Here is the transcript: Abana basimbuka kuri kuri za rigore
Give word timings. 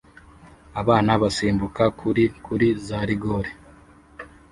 Abana 0.81 1.11
basimbuka 1.21 1.83
kuri 1.99 2.23
kuri 2.45 2.67
za 2.85 2.99
rigore 3.09 3.51